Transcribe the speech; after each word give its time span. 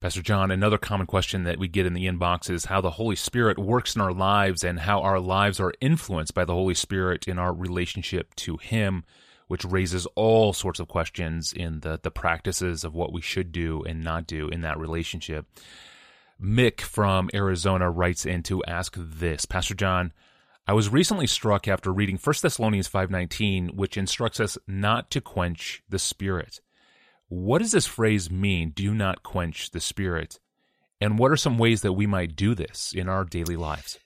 Pastor 0.00 0.22
John, 0.22 0.52
another 0.52 0.78
common 0.78 1.08
question 1.08 1.42
that 1.42 1.58
we 1.58 1.66
get 1.66 1.84
in 1.84 1.92
the 1.92 2.06
inbox 2.06 2.48
is 2.48 2.66
how 2.66 2.80
the 2.80 2.92
Holy 2.92 3.16
Spirit 3.16 3.58
works 3.58 3.96
in 3.96 4.00
our 4.00 4.12
lives 4.12 4.62
and 4.62 4.78
how 4.78 5.00
our 5.00 5.18
lives 5.18 5.58
are 5.58 5.74
influenced 5.80 6.34
by 6.34 6.44
the 6.44 6.54
Holy 6.54 6.74
Spirit 6.74 7.26
in 7.26 7.36
our 7.36 7.52
relationship 7.52 8.32
to 8.36 8.58
Him, 8.58 9.02
which 9.48 9.64
raises 9.64 10.06
all 10.14 10.52
sorts 10.52 10.78
of 10.78 10.86
questions 10.86 11.52
in 11.52 11.80
the, 11.80 11.98
the 12.00 12.12
practices 12.12 12.84
of 12.84 12.94
what 12.94 13.12
we 13.12 13.20
should 13.20 13.50
do 13.50 13.82
and 13.82 14.04
not 14.04 14.28
do 14.28 14.46
in 14.48 14.60
that 14.60 14.78
relationship. 14.78 15.46
Mick 16.40 16.80
from 16.80 17.28
Arizona 17.34 17.90
writes 17.90 18.24
in 18.24 18.44
to 18.44 18.62
ask 18.66 18.94
this 18.96 19.46
Pastor 19.46 19.74
John, 19.74 20.12
I 20.64 20.74
was 20.74 20.90
recently 20.90 21.26
struck 21.26 21.66
after 21.66 21.92
reading 21.92 22.18
1 22.18 22.34
Thessalonians 22.40 22.88
5:19 22.88 23.74
which 23.74 23.96
instructs 23.96 24.38
us 24.38 24.56
not 24.68 25.10
to 25.10 25.20
quench 25.20 25.82
the 25.88 25.98
spirit. 25.98 26.60
What 27.28 27.58
does 27.58 27.72
this 27.72 27.86
phrase 27.86 28.30
mean, 28.30 28.70
do 28.70 28.94
not 28.94 29.22
quench 29.22 29.70
the 29.70 29.80
spirit? 29.80 30.40
And 31.00 31.18
what 31.18 31.30
are 31.30 31.36
some 31.36 31.58
ways 31.58 31.82
that 31.82 31.92
we 31.92 32.06
might 32.06 32.36
do 32.36 32.54
this 32.54 32.92
in 32.94 33.08
our 33.08 33.24
daily 33.24 33.56
lives? 33.56 33.98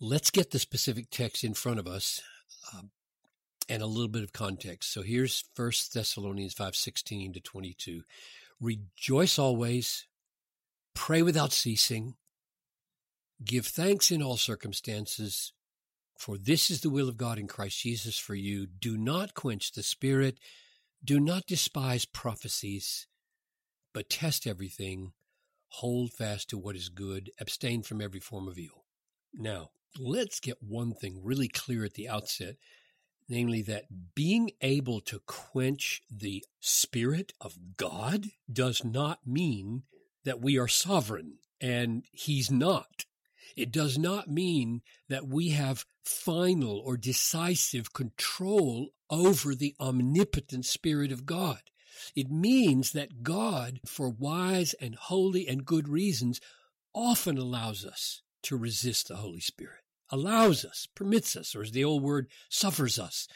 Let's 0.00 0.30
get 0.30 0.52
the 0.52 0.58
specific 0.58 1.10
text 1.10 1.42
in 1.42 1.54
front 1.54 1.80
of 1.80 1.86
us 1.86 2.22
um, 2.72 2.90
and 3.68 3.82
a 3.82 3.86
little 3.86 4.08
bit 4.08 4.22
of 4.22 4.32
context. 4.32 4.92
So 4.92 5.02
here's 5.02 5.44
1 5.56 5.72
Thessalonians 5.92 6.54
5:16 6.54 7.34
to 7.34 7.40
22. 7.40 8.04
Rejoice 8.60 9.38
always, 9.38 10.06
pray 10.94 11.22
without 11.22 11.52
ceasing, 11.52 12.14
give 13.44 13.66
thanks 13.66 14.10
in 14.10 14.22
all 14.22 14.36
circumstances, 14.36 15.52
for 16.16 16.38
this 16.38 16.70
is 16.70 16.80
the 16.80 16.90
will 16.90 17.08
of 17.08 17.16
God 17.16 17.38
in 17.38 17.46
Christ 17.46 17.80
Jesus 17.80 18.18
for 18.18 18.34
you. 18.34 18.66
Do 18.66 18.96
not 18.96 19.34
quench 19.34 19.72
the 19.72 19.82
spirit. 19.82 20.38
Do 21.04 21.20
not 21.20 21.46
despise 21.46 22.04
prophecies, 22.04 23.06
but 23.92 24.10
test 24.10 24.46
everything. 24.46 25.12
Hold 25.68 26.12
fast 26.12 26.50
to 26.50 26.58
what 26.58 26.76
is 26.76 26.88
good. 26.88 27.30
Abstain 27.40 27.82
from 27.82 28.00
every 28.00 28.20
form 28.20 28.48
of 28.48 28.58
evil. 28.58 28.84
Now, 29.34 29.70
let's 29.98 30.40
get 30.40 30.62
one 30.62 30.94
thing 30.94 31.20
really 31.22 31.48
clear 31.48 31.84
at 31.84 31.94
the 31.94 32.08
outset 32.08 32.56
namely 33.28 33.62
that 33.62 34.14
being 34.14 34.50
able 34.62 35.00
to 35.02 35.20
quench 35.26 36.02
the 36.10 36.44
Spirit 36.60 37.32
of 37.40 37.76
God 37.76 38.28
does 38.50 38.84
not 38.84 39.20
mean 39.26 39.82
that 40.24 40.40
we 40.40 40.58
are 40.58 40.68
sovereign, 40.68 41.38
and 41.60 42.04
He's 42.12 42.50
not. 42.50 43.04
It 43.56 43.72
does 43.72 43.98
not 43.98 44.28
mean 44.28 44.82
that 45.08 45.26
we 45.26 45.50
have 45.50 45.86
final 46.04 46.78
or 46.78 46.96
decisive 46.96 47.92
control 47.92 48.90
over 49.10 49.54
the 49.54 49.74
omnipotent 49.80 50.66
Spirit 50.66 51.12
of 51.12 51.26
God. 51.26 51.60
It 52.14 52.30
means 52.30 52.92
that 52.92 53.22
God, 53.22 53.80
for 53.84 54.08
wise 54.08 54.74
and 54.74 54.94
holy 54.94 55.48
and 55.48 55.64
good 55.64 55.88
reasons, 55.88 56.40
often 56.94 57.38
allows 57.38 57.84
us 57.84 58.22
to 58.42 58.56
resist 58.56 59.08
the 59.08 59.16
Holy 59.16 59.40
Spirit, 59.40 59.80
allows 60.10 60.64
us, 60.64 60.86
permits 60.94 61.36
us, 61.36 61.54
or 61.54 61.62
as 61.62 61.72
the 61.72 61.84
old 61.84 62.02
word, 62.02 62.28
suffers 62.48 62.98
us 62.98 63.28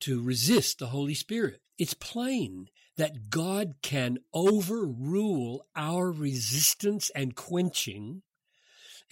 to 0.00 0.22
resist 0.22 0.78
the 0.78 0.88
Holy 0.88 1.14
Spirit. 1.14 1.60
It's 1.78 1.94
plain 1.94 2.68
that 2.96 3.30
God 3.30 3.74
can 3.82 4.18
overrule 4.32 5.66
our 5.74 6.10
resistance 6.10 7.10
and 7.14 7.34
quenching 7.34 8.22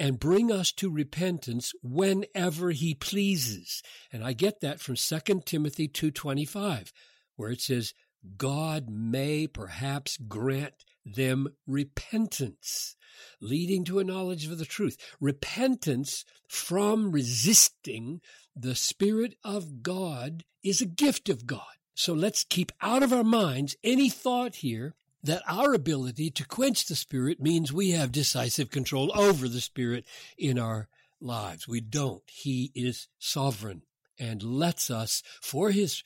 and 0.03 0.19
bring 0.19 0.51
us 0.51 0.73
to 0.73 0.91
repentance 0.91 1.73
whenever 1.81 2.73
he 2.73 2.93
pleases. 2.93 3.85
And 4.13 4.25
I 4.25 4.33
get 4.33 4.61
that 4.61 4.81
from 4.81 4.97
2 4.97 5.47
Timothy 5.47 5.87
2:25 5.87 6.93
where 7.37 7.53
it 7.53 7.61
says 7.61 7.95
God 8.37 8.91
may 8.91 9.47
perhaps 9.47 10.17
grant 10.17 10.75
them 11.05 11.55
repentance, 11.69 12.97
leading 13.41 13.85
to 13.85 14.01
a 14.01 14.05
knowledge 14.05 14.45
of 14.47 14.59
the 14.59 14.65
truth. 14.65 14.97
Repentance 15.21 16.25
from 16.49 17.13
resisting 17.13 18.21
the 18.57 18.75
Spirit 18.75 19.37
of 19.45 19.85
God 19.85 20.45
is 20.65 20.81
a 20.81 20.87
gift 20.87 21.29
of 21.29 21.47
God. 21.47 21.77
So 21.95 22.13
let's 22.13 22.43
keep 22.43 22.73
out 22.81 23.05
of 23.05 23.13
our 23.13 23.23
minds 23.23 23.77
any 23.85 24.11
thought 24.11 24.57
here 24.57 24.97
that 25.23 25.43
our 25.49 25.73
ability 25.73 26.31
to 26.31 26.47
quench 26.47 26.87
the 26.87 26.97
Spirit 26.97 27.41
means 27.41 27.73
we 27.73 27.91
have 27.91 28.13
decisive 28.13 28.71
control 28.71 29.13
over 29.15 29.49
the 29.49 29.61
Spirit 29.61 30.05
in 30.37 30.59
our 30.59 30.89
lives. 31.21 31.69
We 31.69 31.81
don't. 31.81 32.23
He 32.27 32.73
is 32.75 33.09
sovereign 33.19 33.83
and 34.19 34.43
lets 34.43 34.91
us, 34.91 35.23
for 35.41 35.71
His 35.71 36.03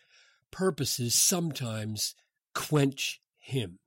purposes, 0.50 1.14
sometimes 1.14 2.14
quench 2.54 3.20
Him. 3.38 3.78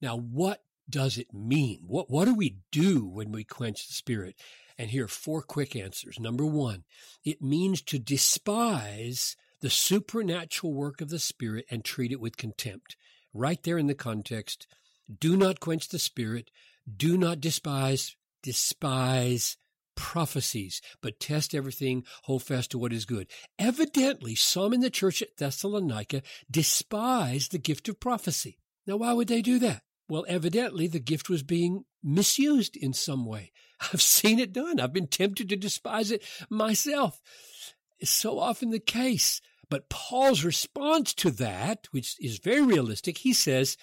Now, 0.00 0.16
what 0.16 0.62
does 0.88 1.18
it 1.18 1.32
mean? 1.32 1.84
What, 1.86 2.10
what 2.10 2.26
do 2.26 2.34
we 2.34 2.58
do 2.70 3.06
when 3.06 3.32
we 3.32 3.44
quench 3.44 3.86
the 3.86 3.94
Spirit? 3.94 4.36
And 4.76 4.90
here 4.90 5.04
are 5.04 5.08
four 5.08 5.42
quick 5.42 5.74
answers. 5.74 6.20
Number 6.20 6.46
one, 6.46 6.84
it 7.24 7.42
means 7.42 7.82
to 7.82 7.98
despise 7.98 9.36
the 9.60 9.70
supernatural 9.70 10.72
work 10.72 11.00
of 11.00 11.08
the 11.08 11.18
Spirit 11.18 11.64
and 11.70 11.84
treat 11.84 12.12
it 12.12 12.20
with 12.20 12.36
contempt 12.36 12.96
right 13.34 13.62
there 13.62 13.78
in 13.78 13.86
the 13.86 13.94
context. 13.94 14.66
Do 15.18 15.36
not 15.36 15.60
quench 15.60 15.88
the 15.88 15.98
spirit. 15.98 16.50
Do 16.96 17.16
not 17.16 17.40
despise, 17.40 18.16
despise 18.42 19.56
prophecies, 19.94 20.80
but 21.02 21.18
test 21.18 21.54
everything, 21.54 22.04
hold 22.22 22.42
fast 22.42 22.70
to 22.70 22.78
what 22.78 22.92
is 22.92 23.04
good. 23.04 23.26
Evidently, 23.58 24.34
some 24.36 24.72
in 24.72 24.80
the 24.80 24.90
church 24.90 25.20
at 25.22 25.36
Thessalonica 25.36 26.22
despised 26.48 27.50
the 27.50 27.58
gift 27.58 27.88
of 27.88 27.98
prophecy. 27.98 28.58
Now, 28.86 28.98
why 28.98 29.12
would 29.12 29.28
they 29.28 29.42
do 29.42 29.58
that? 29.58 29.82
Well, 30.08 30.24
evidently 30.28 30.86
the 30.86 31.00
gift 31.00 31.28
was 31.28 31.42
being 31.42 31.84
misused 32.02 32.76
in 32.76 32.92
some 32.92 33.26
way. 33.26 33.52
I've 33.92 34.00
seen 34.00 34.38
it 34.38 34.52
done. 34.52 34.78
I've 34.78 34.92
been 34.92 35.08
tempted 35.08 35.48
to 35.48 35.56
despise 35.56 36.10
it 36.10 36.22
myself. 36.48 37.20
It's 37.98 38.10
so 38.10 38.38
often 38.38 38.70
the 38.70 38.78
case. 38.78 39.40
But 39.70 39.88
Paul's 39.88 40.44
response 40.44 41.12
to 41.14 41.30
that, 41.32 41.88
which 41.90 42.16
is 42.20 42.38
very 42.38 42.62
realistic, 42.62 43.18
he 43.18 43.32
says, 43.32 43.76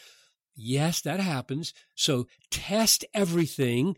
yes, 0.56 1.02
that 1.02 1.20
happens. 1.20 1.74
So 1.94 2.28
test 2.50 3.06
everything. 3.14 3.96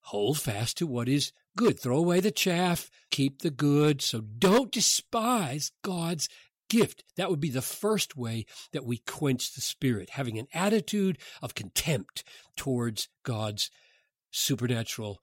Hold 0.00 0.40
fast 0.40 0.78
to 0.78 0.86
what 0.86 1.08
is 1.08 1.32
good. 1.56 1.78
Throw 1.78 1.98
away 1.98 2.20
the 2.20 2.30
chaff. 2.30 2.90
Keep 3.10 3.42
the 3.42 3.50
good. 3.50 4.02
So 4.02 4.20
don't 4.20 4.72
despise 4.72 5.72
God's 5.82 6.28
gift. 6.68 7.04
That 7.16 7.30
would 7.30 7.40
be 7.40 7.50
the 7.50 7.62
first 7.62 8.16
way 8.16 8.46
that 8.72 8.84
we 8.84 8.98
quench 8.98 9.54
the 9.54 9.60
spirit, 9.60 10.10
having 10.10 10.38
an 10.38 10.48
attitude 10.54 11.18
of 11.42 11.54
contempt 11.54 12.24
towards 12.56 13.08
God's 13.24 13.70
supernatural 14.30 15.20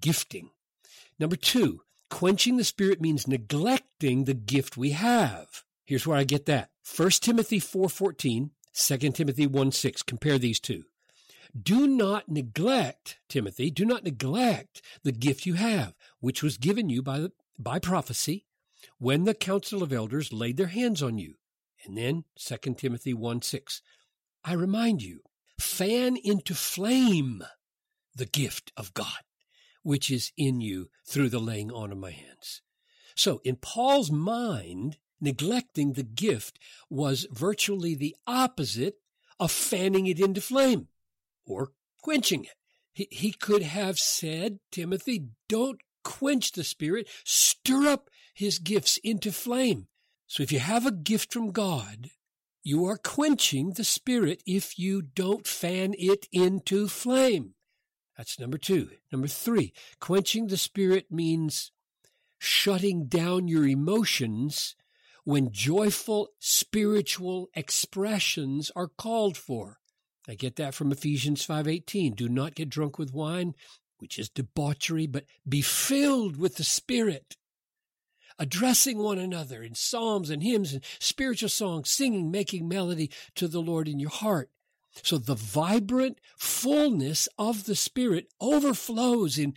gifting. 0.00 0.50
Number 1.18 1.36
two, 1.36 1.82
Quenching 2.10 2.56
the 2.56 2.64
spirit 2.64 3.00
means 3.00 3.26
neglecting 3.26 4.24
the 4.24 4.34
gift 4.34 4.76
we 4.76 4.90
have. 4.90 5.64
Here's 5.84 6.06
where 6.06 6.18
I 6.18 6.24
get 6.24 6.44
that. 6.46 6.70
1 6.84 7.10
Timothy 7.22 7.60
4:14, 7.60 8.50
2 8.74 9.12
Timothy 9.12 9.46
1:6. 9.46 10.02
Compare 10.04 10.38
these 10.38 10.60
two. 10.60 10.84
Do 11.60 11.86
not 11.86 12.28
neglect, 12.28 13.18
Timothy, 13.28 13.70
do 13.70 13.84
not 13.84 14.04
neglect 14.04 14.82
the 15.02 15.12
gift 15.12 15.46
you 15.46 15.54
have, 15.54 15.94
which 16.20 16.42
was 16.42 16.58
given 16.58 16.88
you 16.88 17.02
by, 17.02 17.18
the, 17.20 17.32
by 17.58 17.78
prophecy 17.78 18.44
when 18.98 19.24
the 19.24 19.34
council 19.34 19.82
of 19.82 19.92
elders 19.92 20.32
laid 20.32 20.56
their 20.56 20.68
hands 20.68 21.02
on 21.02 21.18
you. 21.18 21.36
And 21.84 21.96
then 21.96 22.24
2 22.36 22.74
Timothy 22.74 23.14
1 23.14 23.42
6. 23.42 23.82
I 24.44 24.52
remind 24.52 25.02
you, 25.02 25.22
fan 25.58 26.16
into 26.16 26.54
flame 26.54 27.44
the 28.14 28.26
gift 28.26 28.72
of 28.76 28.94
God 28.94 29.22
which 29.82 30.10
is 30.10 30.32
in 30.36 30.60
you 30.60 30.90
through 31.06 31.28
the 31.28 31.38
laying 31.38 31.70
on 31.70 31.92
of 31.92 31.98
my 31.98 32.10
hands. 32.10 32.62
So 33.14 33.40
in 33.44 33.56
Paul's 33.56 34.10
mind, 34.10 34.98
neglecting 35.20 35.92
the 35.92 36.02
gift 36.02 36.58
was 36.88 37.26
virtually 37.30 37.94
the 37.94 38.16
opposite 38.26 38.96
of 39.38 39.50
fanning 39.50 40.06
it 40.06 40.20
into 40.20 40.40
flame 40.40 40.88
or 41.46 41.72
quenching 42.02 42.44
it. 42.44 42.54
He, 42.92 43.08
he 43.10 43.32
could 43.32 43.62
have 43.62 43.98
said, 43.98 44.58
Timothy, 44.70 45.28
don't 45.48 45.80
quench 46.02 46.52
the 46.52 46.64
spirit, 46.64 47.08
stir 47.24 47.86
up 47.86 48.10
his 48.34 48.58
gifts 48.58 48.98
into 48.98 49.32
flame. 49.32 49.86
So 50.26 50.42
if 50.42 50.52
you 50.52 50.60
have 50.60 50.86
a 50.86 50.92
gift 50.92 51.32
from 51.32 51.52
God, 51.52 52.10
you 52.62 52.84
are 52.86 52.98
quenching 52.98 53.72
the 53.72 53.84
spirit 53.84 54.42
if 54.46 54.78
you 54.78 55.02
don't 55.02 55.46
fan 55.46 55.94
it 55.98 56.26
into 56.32 56.88
flame. 56.88 57.54
That's 58.20 58.38
number 58.38 58.58
two. 58.58 58.90
Number 59.10 59.28
three, 59.28 59.72
quenching 59.98 60.48
the 60.48 60.58
spirit 60.58 61.10
means 61.10 61.72
shutting 62.36 63.06
down 63.06 63.48
your 63.48 63.66
emotions 63.66 64.76
when 65.24 65.52
joyful 65.52 66.28
spiritual 66.38 67.48
expressions 67.54 68.70
are 68.76 68.88
called 68.88 69.38
for. 69.38 69.78
I 70.28 70.34
get 70.34 70.56
that 70.56 70.74
from 70.74 70.92
Ephesians 70.92 71.46
5:18. 71.46 72.12
Do 72.12 72.28
not 72.28 72.54
get 72.54 72.68
drunk 72.68 72.98
with 72.98 73.14
wine, 73.14 73.54
which 74.00 74.18
is 74.18 74.28
debauchery, 74.28 75.06
but 75.06 75.24
be 75.48 75.62
filled 75.62 76.36
with 76.36 76.56
the 76.56 76.64
Spirit. 76.64 77.38
Addressing 78.38 78.98
one 78.98 79.18
another 79.18 79.62
in 79.62 79.74
psalms 79.74 80.28
and 80.28 80.42
hymns 80.42 80.74
and 80.74 80.84
spiritual 80.98 81.48
songs, 81.48 81.90
singing, 81.90 82.30
making 82.30 82.68
melody 82.68 83.10
to 83.36 83.48
the 83.48 83.62
Lord 83.62 83.88
in 83.88 83.98
your 83.98 84.10
heart. 84.10 84.50
So 85.02 85.18
the 85.18 85.34
vibrant 85.34 86.20
fullness 86.36 87.28
of 87.38 87.64
the 87.64 87.76
Spirit 87.76 88.28
overflows 88.40 89.38
in 89.38 89.54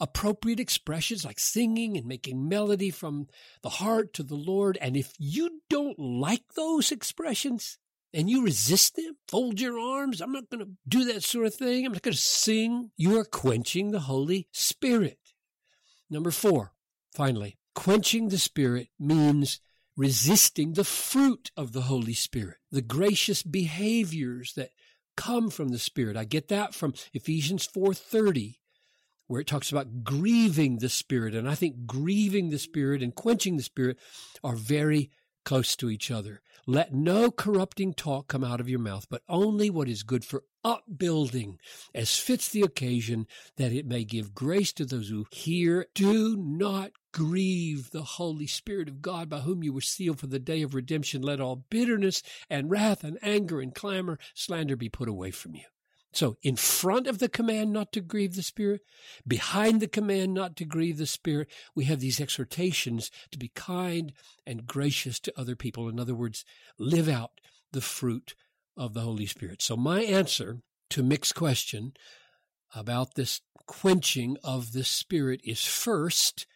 appropriate 0.00 0.58
expressions 0.58 1.24
like 1.24 1.38
singing 1.38 1.96
and 1.96 2.06
making 2.06 2.48
melody 2.48 2.90
from 2.90 3.28
the 3.62 3.68
heart 3.68 4.14
to 4.14 4.22
the 4.22 4.34
Lord. 4.34 4.78
And 4.80 4.96
if 4.96 5.12
you 5.18 5.60
don't 5.68 5.98
like 5.98 6.54
those 6.54 6.90
expressions 6.90 7.78
and 8.12 8.28
you 8.28 8.42
resist 8.42 8.96
them, 8.96 9.16
fold 9.28 9.60
your 9.60 9.78
arms, 9.78 10.20
I'm 10.20 10.32
not 10.32 10.48
going 10.50 10.64
to 10.64 10.72
do 10.88 11.04
that 11.12 11.22
sort 11.22 11.46
of 11.46 11.54
thing. 11.54 11.84
I'm 11.84 11.92
not 11.92 12.02
going 12.02 12.14
to 12.14 12.20
sing. 12.20 12.90
You 12.96 13.18
are 13.18 13.24
quenching 13.24 13.90
the 13.90 14.00
Holy 14.00 14.48
Spirit. 14.52 15.18
Number 16.08 16.30
four, 16.30 16.72
finally, 17.14 17.58
quenching 17.74 18.28
the 18.28 18.38
Spirit 18.38 18.88
means 18.98 19.60
resisting 19.96 20.72
the 20.72 20.84
fruit 20.84 21.50
of 21.56 21.72
the 21.72 21.82
Holy 21.82 22.14
Spirit, 22.14 22.58
the 22.70 22.82
gracious 22.82 23.42
behaviors 23.42 24.54
that 24.54 24.70
come 25.16 25.50
from 25.50 25.68
the 25.68 25.78
Spirit. 25.78 26.16
I 26.16 26.24
get 26.24 26.48
that 26.48 26.74
from 26.74 26.94
Ephesians 27.12 27.66
4:30 27.66 28.60
where 29.30 29.40
it 29.40 29.46
talks 29.46 29.70
about 29.70 30.02
grieving 30.02 30.78
the 30.78 30.88
Spirit. 30.88 31.36
And 31.36 31.48
I 31.48 31.54
think 31.54 31.86
grieving 31.86 32.50
the 32.50 32.58
Spirit 32.58 33.00
and 33.00 33.14
quenching 33.14 33.56
the 33.56 33.62
Spirit 33.62 33.96
are 34.42 34.56
very 34.56 35.12
close 35.44 35.76
to 35.76 35.90
each 35.90 36.10
other. 36.10 36.40
Let 36.66 36.94
no 36.94 37.30
corrupting 37.30 37.94
talk 37.94 38.28
come 38.28 38.44
out 38.44 38.60
of 38.60 38.68
your 38.68 38.78
mouth, 38.78 39.06
but 39.08 39.22
only 39.28 39.70
what 39.70 39.88
is 39.88 40.02
good 40.02 40.24
for 40.24 40.44
upbuilding, 40.62 41.58
as 41.94 42.18
fits 42.18 42.48
the 42.48 42.62
occasion, 42.62 43.26
that 43.56 43.72
it 43.72 43.86
may 43.86 44.04
give 44.04 44.34
grace 44.34 44.72
to 44.74 44.84
those 44.84 45.08
who 45.08 45.26
hear. 45.30 45.86
Do 45.94 46.36
not 46.36 46.92
grieve 47.12 47.90
the 47.90 48.02
Holy 48.02 48.46
Spirit 48.46 48.88
of 48.88 49.02
God, 49.02 49.28
by 49.28 49.40
whom 49.40 49.62
you 49.64 49.72
were 49.72 49.80
sealed 49.80 50.20
for 50.20 50.26
the 50.26 50.38
day 50.38 50.62
of 50.62 50.74
redemption. 50.74 51.22
Let 51.22 51.40
all 51.40 51.64
bitterness 51.70 52.22
and 52.48 52.70
wrath 52.70 53.02
and 53.02 53.18
anger 53.22 53.60
and 53.60 53.74
clamor, 53.74 54.18
slander 54.34 54.76
be 54.76 54.88
put 54.88 55.08
away 55.08 55.30
from 55.30 55.54
you. 55.54 55.64
So, 56.12 56.36
in 56.42 56.56
front 56.56 57.06
of 57.06 57.18
the 57.18 57.28
command 57.28 57.72
not 57.72 57.92
to 57.92 58.00
grieve 58.00 58.34
the 58.34 58.42
Spirit, 58.42 58.80
behind 59.26 59.80
the 59.80 59.86
command 59.86 60.34
not 60.34 60.56
to 60.56 60.64
grieve 60.64 60.98
the 60.98 61.06
Spirit, 61.06 61.48
we 61.74 61.84
have 61.84 62.00
these 62.00 62.20
exhortations 62.20 63.10
to 63.30 63.38
be 63.38 63.52
kind 63.54 64.12
and 64.44 64.66
gracious 64.66 65.20
to 65.20 65.32
other 65.38 65.54
people. 65.54 65.88
In 65.88 66.00
other 66.00 66.14
words, 66.14 66.44
live 66.78 67.08
out 67.08 67.40
the 67.72 67.80
fruit 67.80 68.34
of 68.76 68.92
the 68.92 69.02
Holy 69.02 69.26
Spirit. 69.26 69.62
So, 69.62 69.76
my 69.76 70.02
answer 70.02 70.62
to 70.90 71.04
Mick's 71.04 71.32
question 71.32 71.92
about 72.74 73.14
this 73.14 73.40
quenching 73.66 74.36
of 74.42 74.72
the 74.72 74.84
Spirit 74.84 75.40
is 75.44 75.64
first 75.64 76.46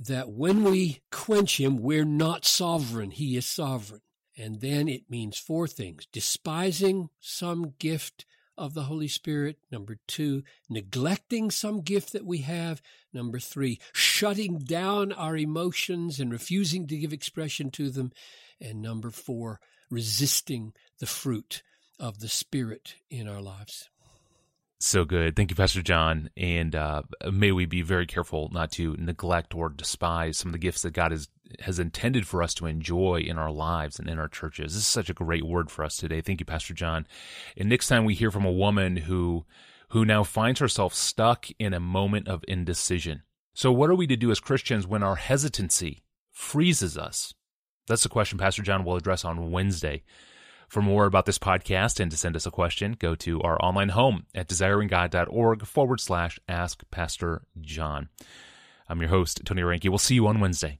that 0.00 0.30
when 0.30 0.64
we 0.64 1.00
quench 1.12 1.60
Him, 1.60 1.76
we're 1.76 2.04
not 2.04 2.44
sovereign, 2.44 3.12
He 3.12 3.36
is 3.36 3.46
sovereign. 3.46 4.00
And 4.36 4.60
then 4.60 4.88
it 4.88 5.10
means 5.10 5.38
four 5.38 5.68
things 5.68 6.08
despising 6.10 7.10
some 7.20 7.74
gift 7.78 8.24
of 8.60 8.74
the 8.74 8.82
Holy 8.82 9.08
Spirit. 9.08 9.56
Number 9.72 9.96
two, 10.06 10.42
neglecting 10.68 11.50
some 11.50 11.80
gift 11.80 12.12
that 12.12 12.26
we 12.26 12.38
have. 12.38 12.82
Number 13.12 13.38
three, 13.38 13.80
shutting 13.92 14.58
down 14.58 15.12
our 15.12 15.36
emotions 15.36 16.20
and 16.20 16.30
refusing 16.30 16.86
to 16.86 16.98
give 16.98 17.12
expression 17.12 17.70
to 17.72 17.90
them. 17.90 18.12
And 18.60 18.82
number 18.82 19.10
four, 19.10 19.60
resisting 19.90 20.74
the 20.98 21.06
fruit 21.06 21.62
of 21.98 22.20
the 22.20 22.28
Spirit 22.28 22.96
in 23.10 23.26
our 23.26 23.40
lives. 23.40 23.88
So 24.78 25.04
good. 25.04 25.36
Thank 25.36 25.50
you, 25.50 25.56
Pastor 25.56 25.82
John. 25.82 26.30
And 26.36 26.74
uh, 26.74 27.02
may 27.30 27.52
we 27.52 27.66
be 27.66 27.82
very 27.82 28.06
careful 28.06 28.50
not 28.52 28.72
to 28.72 28.94
neglect 28.98 29.54
or 29.54 29.68
despise 29.68 30.38
some 30.38 30.50
of 30.50 30.52
the 30.52 30.58
gifts 30.58 30.82
that 30.82 30.92
God 30.92 31.12
has, 31.12 31.28
has 31.60 31.78
intended 31.78 32.26
for 32.26 32.42
us 32.42 32.54
to 32.54 32.66
enjoy 32.66 33.20
in 33.20 33.38
our 33.38 33.50
lives 33.50 33.98
and 33.98 34.08
in 34.08 34.18
our 34.18 34.28
churches. 34.28 34.72
This 34.72 34.82
is 34.82 34.86
such 34.86 35.10
a 35.10 35.14
great 35.14 35.44
word 35.44 35.70
for 35.70 35.84
us 35.84 35.96
today. 35.96 36.20
Thank 36.20 36.40
you, 36.40 36.46
Pastor 36.46 36.74
John. 36.74 37.06
And 37.56 37.68
next 37.68 37.88
time 37.88 38.04
we 38.04 38.14
hear 38.14 38.30
from 38.30 38.44
a 38.44 38.52
woman 38.52 38.96
who 38.96 39.44
who 39.90 40.04
now 40.04 40.22
finds 40.22 40.60
herself 40.60 40.94
stuck 40.94 41.48
in 41.58 41.74
a 41.74 41.80
moment 41.80 42.28
of 42.28 42.44
indecision. 42.46 43.22
So 43.54 43.72
what 43.72 43.90
are 43.90 43.94
we 43.94 44.06
to 44.06 44.16
do 44.16 44.30
as 44.30 44.38
Christians 44.38 44.86
when 44.86 45.02
our 45.02 45.16
hesitancy 45.16 46.04
freezes 46.30 46.96
us? 46.96 47.34
That's 47.88 48.04
the 48.04 48.08
question 48.08 48.38
Pastor 48.38 48.62
John 48.62 48.84
will 48.84 48.96
address 48.96 49.24
on 49.24 49.50
Wednesday. 49.50 50.04
For 50.68 50.80
more 50.80 51.06
about 51.06 51.26
this 51.26 51.38
podcast 51.38 51.98
and 51.98 52.12
to 52.12 52.16
send 52.16 52.36
us 52.36 52.46
a 52.46 52.52
question, 52.52 52.94
go 52.96 53.16
to 53.16 53.42
our 53.42 53.60
online 53.60 53.88
home 53.88 54.26
at 54.32 54.48
desiringgod.org 54.48 55.66
forward 55.66 55.98
slash 55.98 56.38
ask 56.48 56.84
Pastor 56.92 57.42
John. 57.60 58.08
I'm 58.88 59.00
your 59.00 59.10
host, 59.10 59.40
Tony 59.44 59.62
Reinke. 59.62 59.88
We'll 59.88 59.98
see 59.98 60.14
you 60.14 60.28
on 60.28 60.38
Wednesday. 60.38 60.78